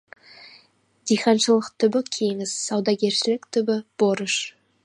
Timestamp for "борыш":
4.03-4.41